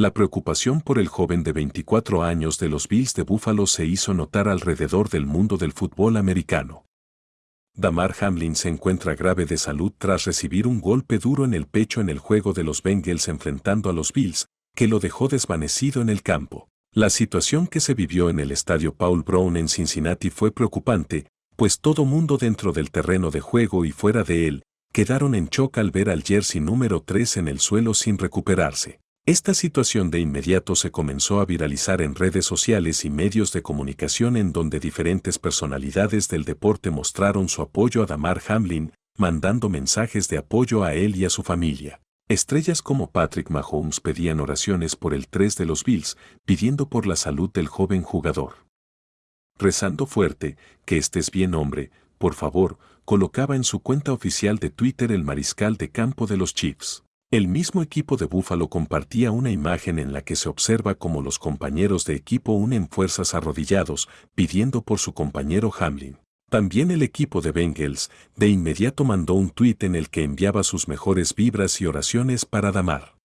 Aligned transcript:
La 0.00 0.14
preocupación 0.14 0.80
por 0.80 0.98
el 0.98 1.08
joven 1.08 1.42
de 1.42 1.52
24 1.52 2.22
años 2.22 2.58
de 2.58 2.70
los 2.70 2.88
Bills 2.88 3.12
de 3.12 3.22
Buffalo 3.22 3.66
se 3.66 3.84
hizo 3.84 4.14
notar 4.14 4.48
alrededor 4.48 5.10
del 5.10 5.26
mundo 5.26 5.58
del 5.58 5.72
fútbol 5.72 6.16
americano. 6.16 6.86
Damar 7.76 8.14
Hamlin 8.18 8.56
se 8.56 8.70
encuentra 8.70 9.14
grave 9.14 9.44
de 9.44 9.58
salud 9.58 9.92
tras 9.98 10.24
recibir 10.24 10.66
un 10.66 10.80
golpe 10.80 11.18
duro 11.18 11.44
en 11.44 11.52
el 11.52 11.66
pecho 11.66 12.00
en 12.00 12.08
el 12.08 12.18
juego 12.18 12.54
de 12.54 12.64
los 12.64 12.82
Bengals 12.82 13.28
enfrentando 13.28 13.90
a 13.90 13.92
los 13.92 14.14
Bills, 14.14 14.46
que 14.74 14.88
lo 14.88 15.00
dejó 15.00 15.28
desvanecido 15.28 16.00
en 16.00 16.08
el 16.08 16.22
campo. 16.22 16.70
La 16.94 17.10
situación 17.10 17.66
que 17.66 17.80
se 17.80 17.92
vivió 17.92 18.30
en 18.30 18.40
el 18.40 18.52
estadio 18.52 18.94
Paul 18.94 19.22
Brown 19.22 19.58
en 19.58 19.68
Cincinnati 19.68 20.30
fue 20.30 20.50
preocupante, 20.50 21.26
pues 21.56 21.78
todo 21.78 22.06
mundo 22.06 22.38
dentro 22.38 22.72
del 22.72 22.90
terreno 22.90 23.30
de 23.30 23.42
juego 23.42 23.84
y 23.84 23.92
fuera 23.92 24.22
de 24.24 24.48
él, 24.48 24.62
quedaron 24.94 25.34
en 25.34 25.48
shock 25.48 25.76
al 25.76 25.90
ver 25.90 26.08
al 26.08 26.22
jersey 26.22 26.62
número 26.62 27.02
3 27.02 27.36
en 27.36 27.48
el 27.48 27.60
suelo 27.60 27.92
sin 27.92 28.16
recuperarse. 28.16 28.99
Esta 29.26 29.52
situación 29.52 30.10
de 30.10 30.18
inmediato 30.18 30.74
se 30.74 30.90
comenzó 30.90 31.40
a 31.40 31.44
viralizar 31.44 32.00
en 32.00 32.14
redes 32.14 32.46
sociales 32.46 33.04
y 33.04 33.10
medios 33.10 33.52
de 33.52 33.60
comunicación 33.62 34.36
en 34.36 34.52
donde 34.52 34.80
diferentes 34.80 35.38
personalidades 35.38 36.28
del 36.28 36.44
deporte 36.44 36.90
mostraron 36.90 37.48
su 37.48 37.60
apoyo 37.60 38.02
a 38.02 38.06
Damar 38.06 38.40
Hamlin, 38.48 38.92
mandando 39.18 39.68
mensajes 39.68 40.28
de 40.28 40.38
apoyo 40.38 40.84
a 40.84 40.94
él 40.94 41.16
y 41.16 41.26
a 41.26 41.30
su 41.30 41.42
familia. 41.42 42.00
Estrellas 42.28 42.80
como 42.80 43.10
Patrick 43.10 43.50
Mahomes 43.50 44.00
pedían 44.00 44.40
oraciones 44.40 44.96
por 44.96 45.12
el 45.12 45.28
3 45.28 45.54
de 45.56 45.66
los 45.66 45.84
Bills, 45.84 46.16
pidiendo 46.46 46.88
por 46.88 47.06
la 47.06 47.16
salud 47.16 47.50
del 47.52 47.68
joven 47.68 48.02
jugador. 48.02 48.54
Rezando 49.58 50.06
fuerte, 50.06 50.56
que 50.86 50.96
estés 50.96 51.30
bien 51.30 51.54
hombre, 51.54 51.90
por 52.16 52.34
favor, 52.34 52.78
colocaba 53.04 53.54
en 53.54 53.64
su 53.64 53.80
cuenta 53.80 54.12
oficial 54.12 54.58
de 54.58 54.70
Twitter 54.70 55.12
el 55.12 55.24
mariscal 55.24 55.76
de 55.76 55.90
campo 55.90 56.26
de 56.26 56.38
los 56.38 56.54
Chiefs. 56.54 57.04
El 57.32 57.46
mismo 57.46 57.80
equipo 57.80 58.16
de 58.16 58.24
Buffalo 58.24 58.66
compartía 58.66 59.30
una 59.30 59.52
imagen 59.52 60.00
en 60.00 60.12
la 60.12 60.22
que 60.22 60.34
se 60.34 60.48
observa 60.48 60.96
como 60.96 61.22
los 61.22 61.38
compañeros 61.38 62.04
de 62.04 62.16
equipo 62.16 62.50
unen 62.54 62.88
fuerzas 62.88 63.34
arrodillados, 63.34 64.08
pidiendo 64.34 64.82
por 64.82 64.98
su 64.98 65.14
compañero 65.14 65.70
Hamlin. 65.78 66.18
También 66.50 66.90
el 66.90 67.02
equipo 67.02 67.40
de 67.40 67.52
Bengals 67.52 68.10
de 68.34 68.48
inmediato 68.48 69.04
mandó 69.04 69.34
un 69.34 69.50
tuit 69.50 69.84
en 69.84 69.94
el 69.94 70.10
que 70.10 70.24
enviaba 70.24 70.64
sus 70.64 70.88
mejores 70.88 71.32
vibras 71.36 71.80
y 71.80 71.86
oraciones 71.86 72.44
para 72.44 72.72
Damar. 72.72 73.19